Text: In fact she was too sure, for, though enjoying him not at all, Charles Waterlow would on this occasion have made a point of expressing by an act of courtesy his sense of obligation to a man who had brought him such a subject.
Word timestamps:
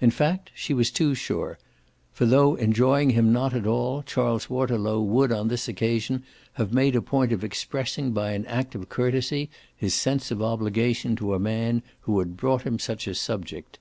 In 0.00 0.10
fact 0.10 0.50
she 0.56 0.74
was 0.74 0.90
too 0.90 1.14
sure, 1.14 1.56
for, 2.10 2.26
though 2.26 2.56
enjoying 2.56 3.10
him 3.10 3.32
not 3.32 3.54
at 3.54 3.64
all, 3.64 4.02
Charles 4.02 4.50
Waterlow 4.50 5.00
would 5.00 5.30
on 5.30 5.46
this 5.46 5.68
occasion 5.68 6.24
have 6.54 6.72
made 6.74 6.96
a 6.96 7.00
point 7.00 7.30
of 7.30 7.44
expressing 7.44 8.10
by 8.10 8.32
an 8.32 8.44
act 8.46 8.74
of 8.74 8.88
courtesy 8.88 9.50
his 9.76 9.94
sense 9.94 10.32
of 10.32 10.42
obligation 10.42 11.14
to 11.14 11.32
a 11.34 11.38
man 11.38 11.84
who 12.00 12.18
had 12.18 12.36
brought 12.36 12.62
him 12.62 12.80
such 12.80 13.06
a 13.06 13.14
subject. 13.14 13.78